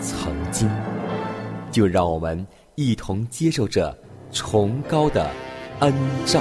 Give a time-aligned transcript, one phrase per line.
[0.00, 0.68] 曾经，
[1.70, 3.96] 就让我们一同接受这
[4.30, 5.30] 崇高的
[5.80, 5.92] 恩
[6.24, 6.40] 照。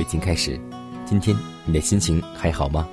[0.00, 0.60] 已经开始，
[1.04, 2.88] 今天你的心情还好吗？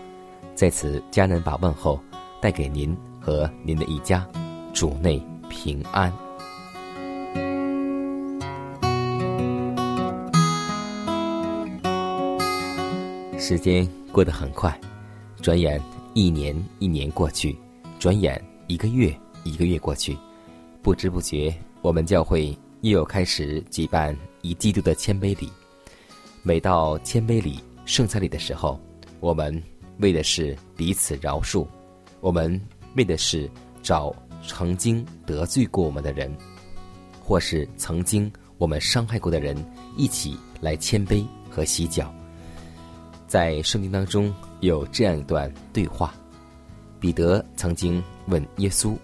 [0.55, 1.99] 在此，迦南把问候
[2.41, 4.25] 带给您和您的一家，
[4.73, 6.11] 主内平安。
[13.37, 14.79] 时间过得很快，
[15.41, 15.79] 转眼
[16.13, 17.55] 一年一年过去，
[17.99, 19.13] 转眼一个月
[19.43, 20.17] 一个月过去，
[20.81, 25.51] 不知不觉，我们教会又要开始举办一季度的谦卑礼。
[26.47, 28.79] 每到谦卑礼、圣餐礼的时候，
[29.19, 29.59] 我们
[29.97, 31.65] 为的是彼此饶恕，
[32.21, 32.61] 我们
[32.95, 33.49] 为的是
[33.81, 36.31] 找曾经得罪过我们的人，
[37.19, 39.57] 或是曾经我们伤害过的人，
[39.97, 42.13] 一起来谦卑和洗脚。
[43.27, 46.13] 在圣经当中有这样一段对话：
[46.99, 48.95] 彼得曾经问耶稣：“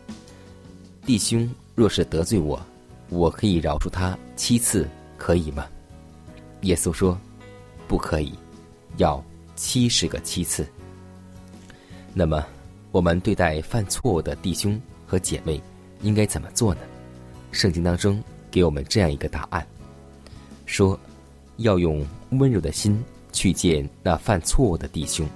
[1.08, 2.62] 弟兄若是得罪我，
[3.10, 4.88] 我可以饶恕他七次，
[5.18, 5.66] 可以吗？”
[6.62, 7.20] 耶稣说。
[7.92, 8.32] 不可以，
[8.96, 9.22] 要
[9.58, 10.66] 七十个七次。
[12.14, 12.42] 那么，
[12.94, 15.62] 我们对待犯错误的弟兄和姐妹，
[16.02, 16.80] 应该怎么做呢？
[17.52, 19.68] 圣经当中给我们这样一个答案：
[20.66, 20.98] 说
[21.58, 23.04] 要用温柔的心
[23.34, 25.28] 去见那犯错误的弟兄，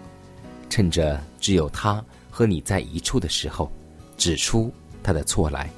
[0.70, 2.02] 趁着只有他
[2.32, 3.70] 和你在一处的时候，
[4.16, 4.72] 指出
[5.04, 5.70] 他的错来。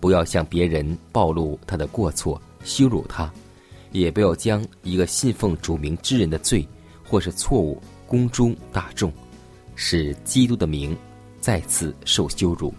[0.00, 3.32] 不要向别人暴露他的过错，羞辱他。
[3.92, 6.66] 也不要将一个信奉主名之人的罪
[7.04, 9.12] 或是错误公诸大众，
[9.76, 10.96] 使基督的名
[11.40, 12.74] 再次受羞辱。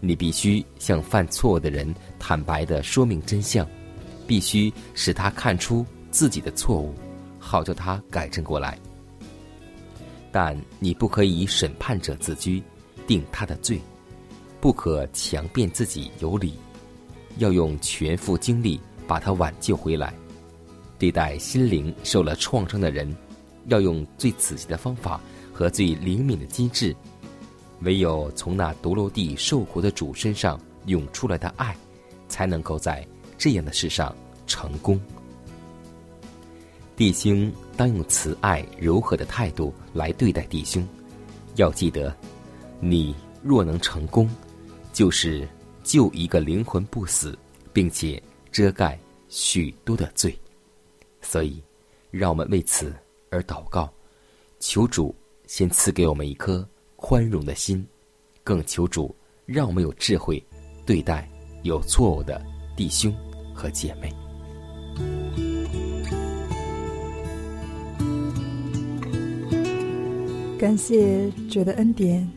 [0.00, 3.64] 你必须向犯错误的人坦白的说明真相，
[4.26, 6.92] 必须使他看出自己的错误，
[7.38, 8.76] 好叫他改正过来。
[10.32, 12.62] 但你不可以审判者自居，
[13.06, 13.80] 定他的罪，
[14.60, 16.54] 不可强辩自己有理，
[17.36, 20.12] 要用全副精力把他挽救回来。
[21.02, 23.12] 对待心灵受了创伤的人，
[23.66, 25.20] 要用最仔细的方法
[25.52, 26.94] 和最灵敏的机智。
[27.80, 31.76] 唯有从那独落地受苦的主身上涌出来的爱，
[32.28, 33.04] 才能够在
[33.36, 34.14] 这样的事上
[34.46, 35.00] 成功。
[36.94, 40.86] 弟兄当用慈爱柔和的态度来对待弟兄。
[41.56, 42.16] 要记得，
[42.78, 43.12] 你
[43.42, 44.30] 若能成功，
[44.92, 45.48] 就是
[45.82, 47.36] 救一个灵魂不死，
[47.72, 48.96] 并且遮盖
[49.28, 50.32] 许多的罪。
[51.22, 51.62] 所以，
[52.10, 52.92] 让我们为此
[53.30, 53.90] 而祷告，
[54.60, 55.14] 求主
[55.46, 56.66] 先赐给我们一颗
[56.96, 57.86] 宽容的心，
[58.44, 59.14] 更求主
[59.46, 60.42] 让我们有智慧
[60.84, 61.28] 对待
[61.62, 62.44] 有错误的
[62.76, 63.14] 弟兄
[63.54, 64.12] 和姐妹。
[70.58, 72.28] 感谢主的恩典，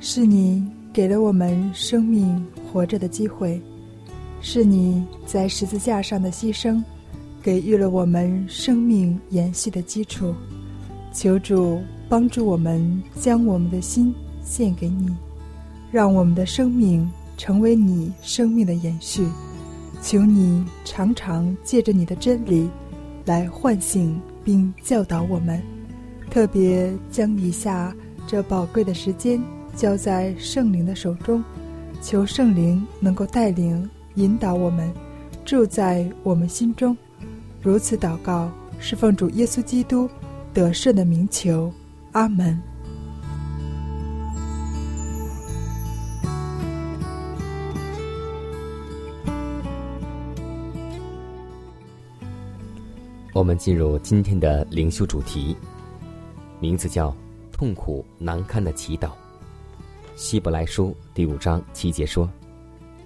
[0.00, 3.60] 是你给了我们生命活着的机会，
[4.40, 6.82] 是你在十字架上的牺牲。
[7.42, 10.32] 给予了我们生命延续的基础，
[11.12, 15.08] 求主帮助我们将我们的心献给你，
[15.90, 19.26] 让我们的生命成为你生命的延续。
[20.00, 22.68] 求你常常借着你的真理
[23.24, 25.60] 来唤醒并教导我们，
[26.30, 27.94] 特别将以下
[28.26, 29.40] 这宝贵的时间
[29.76, 31.42] 交在圣灵的手中，
[32.00, 34.92] 求圣灵能够带领、引导我们，
[35.44, 36.96] 住在我们心中。
[37.62, 38.50] 如此祷告，
[38.80, 40.10] 是奉主耶稣基督
[40.52, 41.72] 得胜的名求。
[42.10, 42.60] 阿门。
[53.32, 55.56] 我们进入今天的灵修主题，
[56.58, 57.16] 名字叫
[57.52, 59.12] “痛苦难堪的祈祷”。
[60.16, 62.28] 希伯来书第五章七节说：“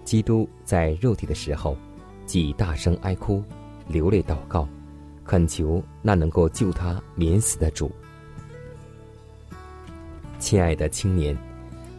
[0.03, 1.77] 基督在肉体的时候，
[2.25, 3.45] 既大声哀哭，
[3.89, 4.69] 流泪祷告，
[5.25, 7.91] 恳求那能够救他免死的主。”
[10.39, 11.37] 亲爱的青年，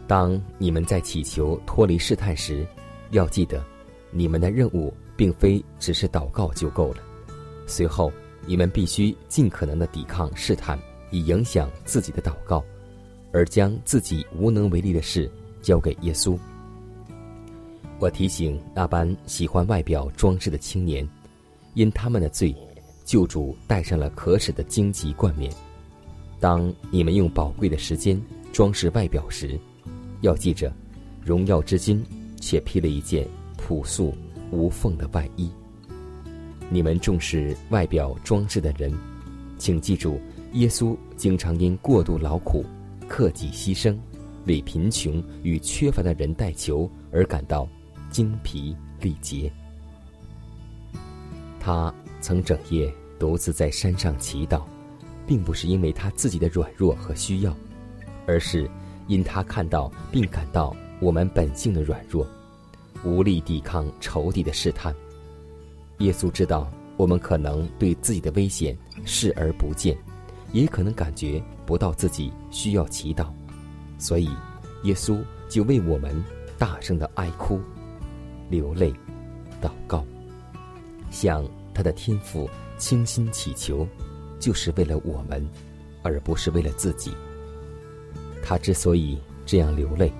[0.06, 2.64] 当你们在祈求脱离试探时，
[3.10, 3.62] 要记得，
[4.10, 6.98] 你们的任务并非只是祷告就够了。
[7.66, 8.12] 随后，
[8.46, 10.78] 你们必须尽可能的抵抗试探，
[11.10, 12.64] 以影响自己的祷告，
[13.32, 15.30] 而将自己无能为力的事
[15.60, 16.38] 交给耶稣。
[17.98, 21.06] 我提醒那般喜欢外表装饰的青年，
[21.78, 22.52] 因他们的罪，
[23.04, 25.48] 救主戴上了可耻的荆棘冠冕。
[26.40, 28.20] 当你们用宝贵的时间
[28.52, 29.56] 装饰外表时，
[30.20, 30.72] 要记着，
[31.24, 32.04] 荣耀之君
[32.40, 33.24] 却披了一件
[33.56, 34.12] 朴素
[34.50, 35.48] 无缝的外衣。
[36.68, 38.92] 你们重视外表装饰的人，
[39.56, 40.20] 请记住，
[40.54, 42.64] 耶稣经常因过度劳苦、
[43.06, 43.96] 克己牺牲，
[44.46, 47.68] 为贫穷与缺乏的人代求而感到
[48.10, 49.52] 精疲力竭。
[51.60, 54.62] 他曾整夜独自在山上祈祷，
[55.26, 57.56] 并不是因为他自己的软弱和需要，
[58.26, 58.68] 而是
[59.06, 62.26] 因他看到并感到我们本性的软弱，
[63.04, 64.94] 无力抵抗仇敌的试探。
[65.98, 69.96] 耶稣知道我们可能对自己的危险视而不见，
[70.52, 73.28] 也可能感觉不到自己需要祈祷，
[73.98, 74.28] 所以
[74.84, 76.22] 耶稣就为我们
[76.56, 77.60] 大声的哀哭、
[78.48, 78.92] 流泪、
[79.60, 80.04] 祷告，
[81.10, 81.44] 向
[81.74, 83.86] 他的天父倾心祈求，
[84.38, 85.46] 就是为了我们，
[86.02, 87.12] 而不是为了自己。
[88.42, 90.12] 他之所以这样流泪，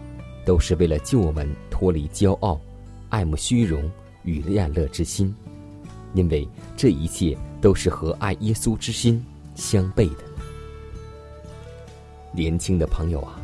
[0.45, 2.61] 都是为了救我们脱离骄傲、
[3.09, 3.91] 爱慕虚荣
[4.23, 5.35] 与恋乐之心。
[6.15, 9.23] 因为这一切都是和爱耶稣之心
[9.55, 10.25] 相悖的。
[12.33, 13.39] 年轻的朋友啊，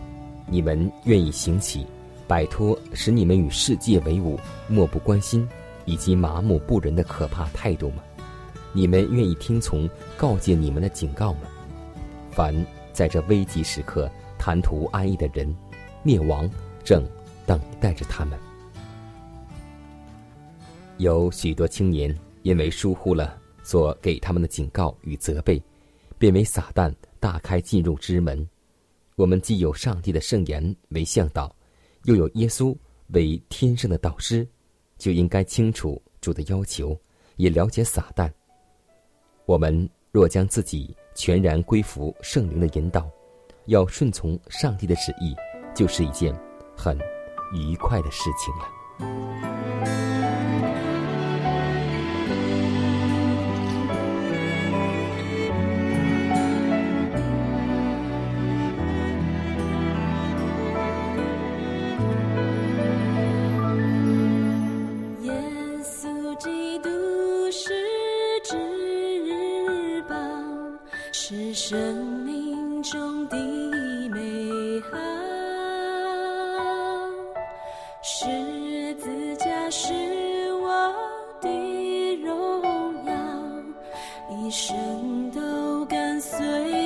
[0.48, 1.86] 你们愿意行起
[2.26, 5.46] 摆脱使你们与世界为伍、漠不关心
[5.84, 8.02] 以及麻木不仁的可怕态度吗？
[8.72, 11.40] 你们愿意听从告诫你们的警告吗？
[12.30, 12.54] 凡
[12.92, 15.54] 在这危急时刻贪图安逸的人，
[16.02, 16.50] 灭亡
[16.82, 17.04] 正
[17.46, 18.38] 等待着他们。
[20.98, 22.14] 有许多青年。
[22.44, 25.62] 因为疏忽了所给他们的警告与责备，
[26.18, 28.46] 便为撒旦大开进入之门。
[29.16, 31.56] 我们既有上帝的圣言为向导，
[32.02, 32.76] 又有耶稣
[33.14, 34.46] 为天生的导师，
[34.98, 36.98] 就应该清楚主的要求，
[37.36, 38.30] 也了解撒旦。
[39.46, 43.10] 我们若将自己全然归服圣灵的引导，
[43.66, 45.34] 要顺从上帝的旨意，
[45.74, 46.34] 就是一件
[46.76, 46.98] 很
[47.52, 49.53] 愉快的事情了。
[84.30, 86.83] 一生都跟随。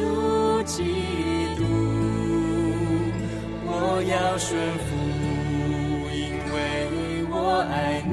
[0.00, 0.82] 稣基
[1.56, 1.64] 督。
[3.66, 4.88] 我要顺服，
[6.14, 6.18] 因
[6.52, 6.56] 为
[7.30, 7.34] 我
[7.70, 8.12] 爱你。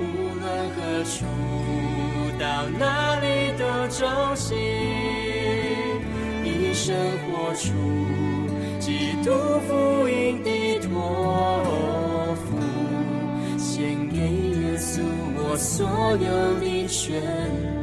[0.00, 0.02] 无
[0.38, 1.14] 论何处，
[2.38, 2.44] 到
[2.78, 2.84] 哪
[3.20, 3.24] 里
[3.58, 4.56] 都中心，
[6.44, 6.94] 一生
[7.26, 7.72] 活出
[8.80, 9.30] 基督
[9.66, 12.46] 福音的托付，
[13.58, 15.00] 献给耶稣
[15.36, 16.26] 我所有
[16.60, 17.75] 的全。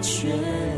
[0.00, 0.77] 却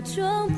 [0.00, 0.49] 装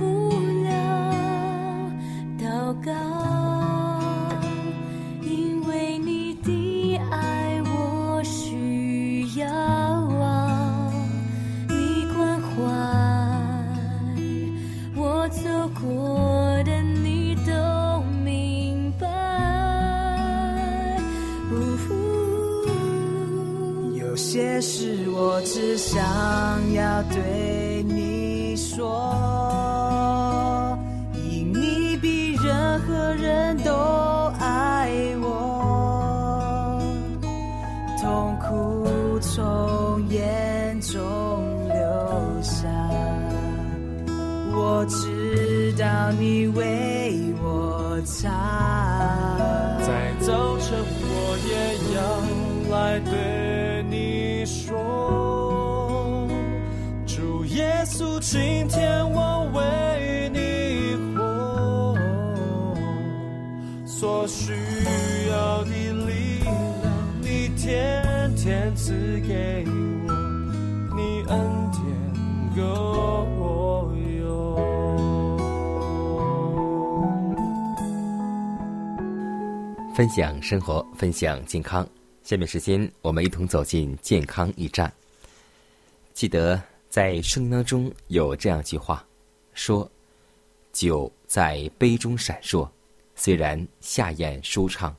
[38.49, 40.99] 哭从眼中
[41.69, 41.77] 流
[42.43, 42.69] 下。
[44.55, 48.29] 我知道你为我擦，
[49.81, 51.53] 在早晨我也
[51.97, 52.01] 要
[52.77, 56.29] 来对你说，
[57.07, 59.11] 主耶稣，今天
[80.03, 81.89] 分享生活，分享健康。
[82.25, 84.93] 下面时间，我们一同走进健康驿站。
[86.13, 89.07] 记得在圣经当中有这样一句话，
[89.55, 89.89] 说
[90.75, 92.69] ：“酒在杯中闪烁，
[93.15, 94.93] 虽然下咽舒畅，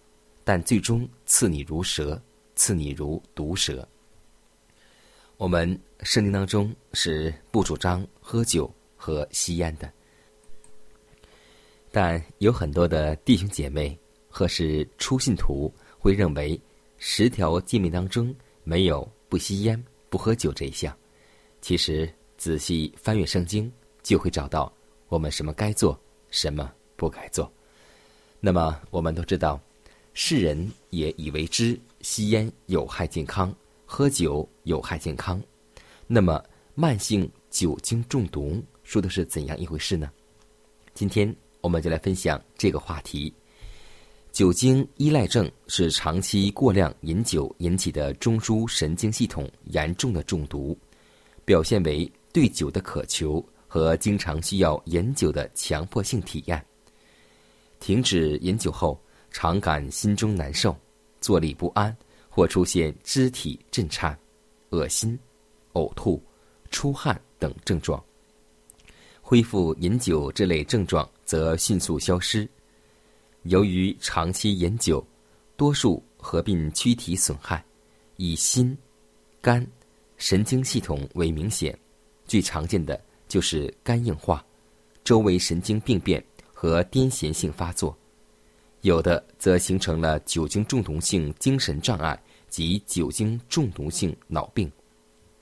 [0.45, 2.17] 但最终刺你如蛇，
[2.55, 3.85] 刺你如毒蛇。”
[5.35, 9.91] 我们圣经当中是不主张喝酒和吸烟的，
[11.91, 13.99] 但有很多的弟兄姐妹。
[14.33, 16.59] 或是初信徒会认为
[16.97, 20.97] 十条诫命当中没有不吸烟、不喝酒这一项。
[21.61, 23.71] 其实仔细翻阅圣经，
[24.01, 24.73] 就会找到
[25.07, 25.97] 我们什么该做，
[26.31, 27.49] 什么不该做。
[28.39, 29.61] 那么我们都知道，
[30.15, 35.39] 世人也以为知吸烟有害健康，喝酒有害健康。
[36.07, 40.11] 那么慢性酒精中毒说的是怎样一回事呢？
[40.95, 43.31] 今天我们就来分享这个话题。
[44.33, 50.75] 酒精依赖症是长期过量饮酒引起的中枢神经系统严重的中毒，
[51.45, 56.65] 表现为对酒的渴求和经常需要饮酒的强迫性体验。
[57.79, 58.99] 停止饮酒后，
[59.29, 60.75] 常感心中难受、
[61.21, 61.95] 坐立不安，
[62.27, 64.17] 或出现肢体震颤、
[64.71, 65.17] 恶心、
[65.73, 66.19] 呕吐、
[66.71, 68.03] 出汗等症状。
[69.21, 72.49] 恢复饮酒这类症状则迅速消失。
[73.43, 75.05] 由于长期饮酒，
[75.57, 77.63] 多数合并躯体损害，
[78.15, 78.77] 以心、
[79.41, 79.65] 肝、
[80.17, 81.77] 神经系统为明显。
[82.25, 84.43] 最常见的就是肝硬化、
[85.03, 86.23] 周围神经病变
[86.53, 87.95] 和癫痫性发作，
[88.81, 94.71] 有的则形成了酒精中毒性精神障碍及酒精中毒性脑病。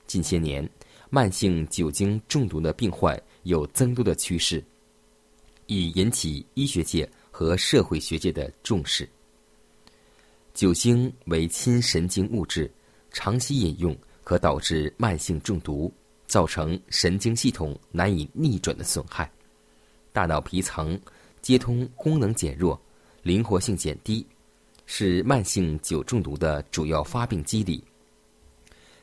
[0.08, 0.68] 近些年，
[1.08, 4.62] 慢性酒精中毒的病患有增多的趋势，
[5.66, 7.08] 已引起医学界。
[7.32, 9.08] 和社会学界的重视。
[10.54, 12.70] 酒精为亲神经物质，
[13.10, 15.92] 长期饮用可导致慢性中毒，
[16.26, 19.28] 造成神经系统难以逆转的损害，
[20.12, 21.00] 大脑皮层
[21.40, 22.80] 接通功能减弱，
[23.22, 24.24] 灵活性减低，
[24.84, 27.82] 是慢性酒中毒的主要发病机理。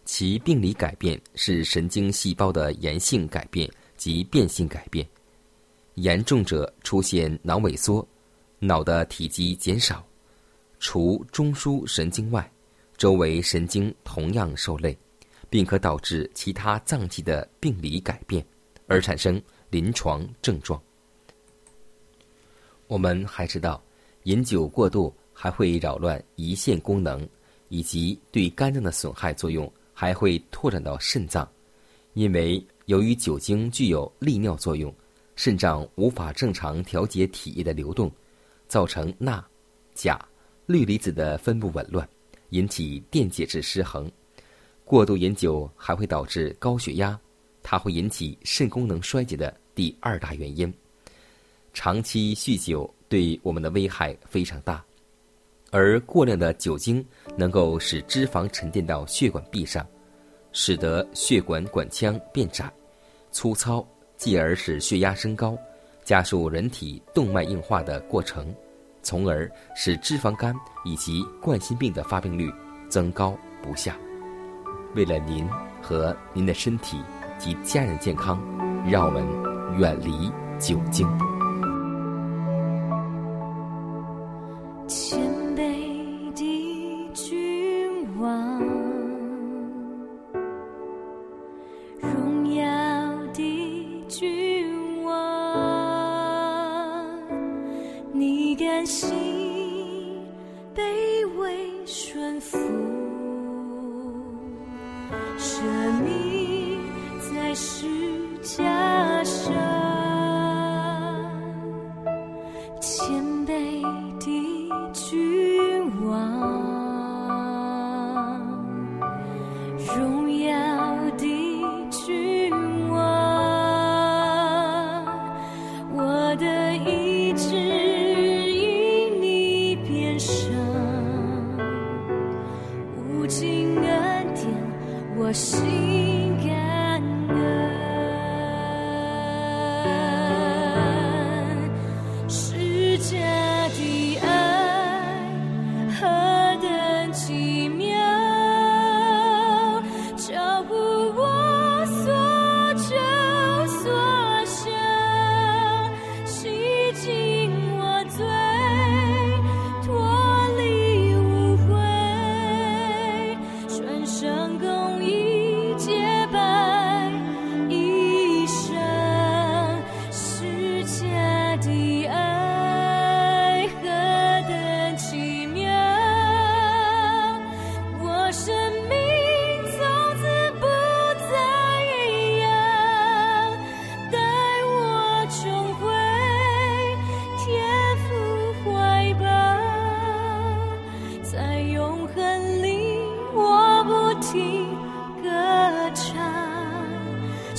[0.05, 5.07] 其病理改变是神经细胞的炎性改变及变性改变，
[5.95, 8.07] 严重者出现脑萎缩。
[8.59, 10.05] 脑的体积减少，
[10.79, 12.51] 除中枢神经外，
[12.97, 14.97] 周围神经同样受累，
[15.49, 18.45] 并可导致其他脏器的病理改变，
[18.85, 20.81] 而产生临床症状。
[22.87, 23.81] 我们还知道，
[24.23, 27.25] 饮酒过度还会扰乱胰腺功能，
[27.69, 31.49] 以及对肝脏的损害作用还会拓展到肾脏，
[32.13, 34.93] 因为由于酒精具有利尿作用，
[35.37, 38.11] 肾脏无法正常调节体液的流动。
[38.69, 39.45] 造成钠、
[39.93, 40.17] 钾、
[40.67, 42.07] 氯离子的分布紊乱，
[42.51, 44.09] 引起电解质失衡。
[44.85, 47.19] 过度饮酒还会导致高血压，
[47.61, 50.73] 它会引起肾功能衰竭的第二大原因。
[51.73, 54.83] 长期酗酒对我们的危害非常大，
[55.71, 57.05] 而过量的酒精
[57.35, 59.85] 能够使脂肪沉淀到血管壁上，
[60.51, 62.71] 使得血管管腔变窄、
[63.31, 65.57] 粗糙，继而使血压升高。
[66.09, 68.51] 加速人体动脉硬化的过程，
[69.03, 72.51] 从而使脂肪肝以及冠心病的发病率
[72.89, 73.95] 增高不下。
[74.95, 75.47] 为了您
[75.83, 76.99] 和您的身体
[77.37, 78.41] 及家人健康，
[78.89, 79.23] 让我们
[79.77, 81.07] 远离酒精。
[98.89, 99.18] 我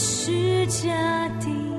[0.03, 0.89] 是假
[1.41, 1.70] 的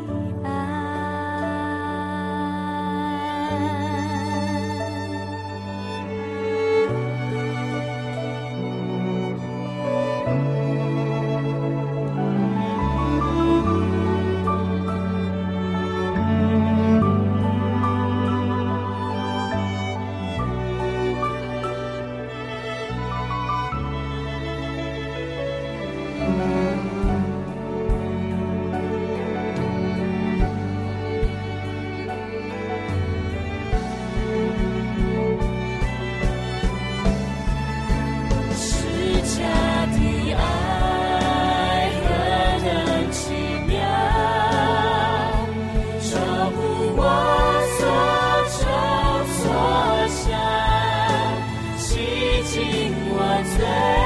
[52.43, 54.00] 紧我嘴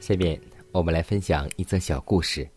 [0.00, 0.40] 下面
[0.72, 2.48] 我们来分享一则小故事，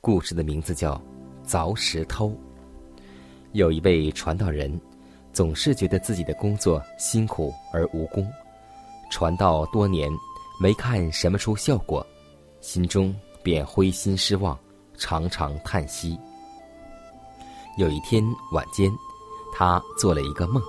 [0.00, 1.00] 故事的名字叫
[1.48, 2.28] 《凿石头》。
[3.52, 4.80] 有一位传道人，
[5.32, 8.26] 总是觉得自己的工作辛苦而无功，
[9.10, 10.10] 传道多年
[10.58, 12.06] 没看什么出效果，
[12.62, 14.58] 心中便灰心失望，
[14.96, 16.18] 常常叹息。
[17.76, 18.90] 有一天晚间，
[19.54, 20.62] 他做了一个梦，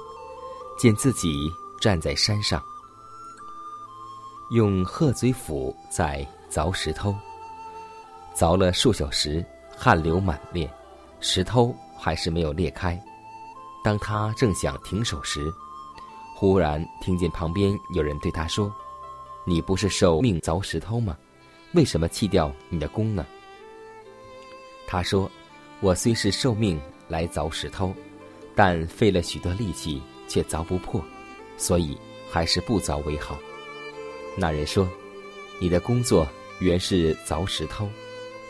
[0.77, 2.61] 见自己站在山上。
[4.51, 7.15] 用鹤嘴斧在凿石头，
[8.35, 9.43] 凿了数小时，
[9.75, 10.69] 汗流满面，
[11.21, 13.01] 石头还是没有裂开。
[13.81, 15.49] 当他正想停手时，
[16.35, 18.69] 忽然听见旁边有人对他说
[19.47, 21.17] ：“你不是受命凿石头吗？
[21.73, 23.25] 为什么弃掉你的弓呢？”
[24.85, 25.31] 他说
[25.79, 27.95] ：“我虽是受命来凿石头，
[28.53, 31.01] 但费了许多力气却凿不破，
[31.55, 31.97] 所以
[32.29, 33.37] 还是不凿为好。”
[34.35, 34.89] 那人说
[35.57, 36.27] ：“你的工作
[36.59, 37.87] 原是凿石头，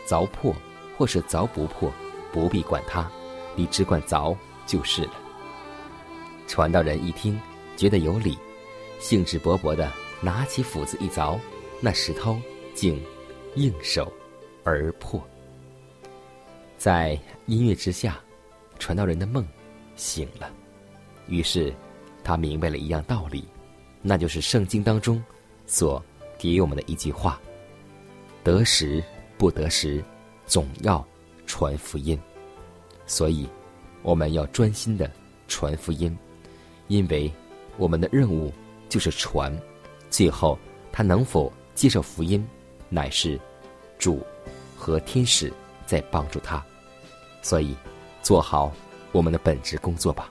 [0.08, 0.52] 凿破
[0.98, 1.92] 或是凿不破，
[2.32, 3.08] 不必管它，
[3.56, 4.36] 你只管凿
[4.66, 5.12] 就是了。”
[6.46, 7.40] 传道人一听，
[7.76, 8.38] 觉得有理，
[9.00, 9.90] 兴致勃勃的
[10.20, 11.38] 拿起斧子一凿，
[11.80, 12.40] 那石头
[12.74, 13.02] 竟
[13.54, 14.12] 应手
[14.62, 15.22] 而破。
[16.76, 18.20] 在音乐之下，
[18.78, 19.46] 传道人的梦
[19.96, 20.50] 醒了，
[21.28, 21.72] 于是
[22.22, 23.44] 他明白了一样道理，
[24.02, 25.22] 那就是圣经当中。
[25.66, 26.04] 所
[26.36, 27.40] 给我们的一句话
[28.44, 29.02] ：“得时
[29.38, 30.04] 不得时，
[30.44, 31.02] 总要
[31.46, 32.20] 传福音。”
[33.06, 33.48] 所以，
[34.02, 35.10] 我们要专心的
[35.48, 36.16] 传福音，
[36.88, 37.32] 因为
[37.76, 38.52] 我们的任务
[38.88, 39.56] 就是传。
[40.10, 40.58] 最后，
[40.92, 42.46] 他能否接受福音，
[42.88, 43.38] 乃是
[43.98, 44.24] 主
[44.76, 45.52] 和天使
[45.86, 46.64] 在帮助他。
[47.42, 47.74] 所以，
[48.22, 48.72] 做好
[49.12, 50.30] 我们的本职工作吧。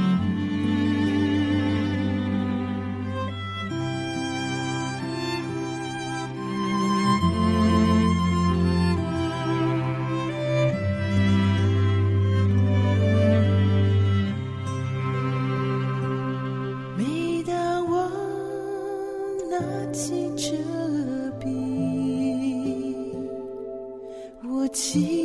[24.71, 25.20] 起。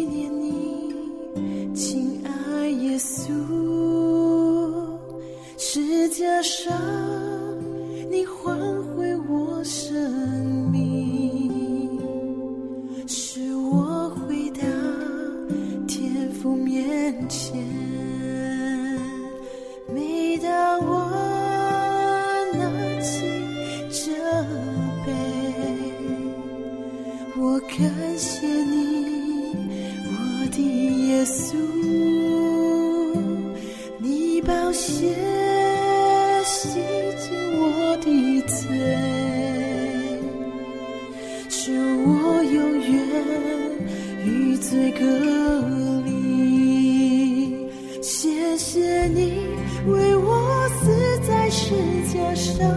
[49.86, 51.74] 为我死在世
[52.08, 52.68] 界上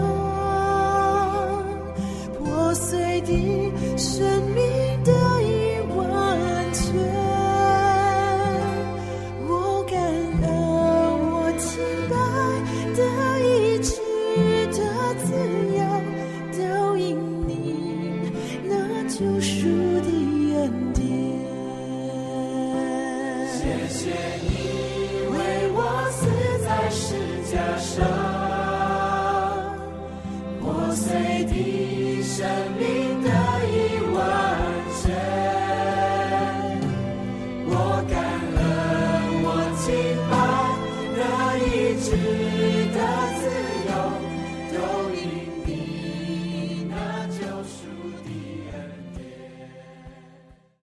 [2.37, 4.78] 破碎的生命。